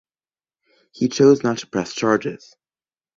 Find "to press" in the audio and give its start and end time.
1.59-1.93